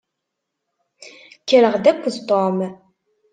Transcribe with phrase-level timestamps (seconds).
[1.41, 2.57] Kkreɣ-d akked Tom.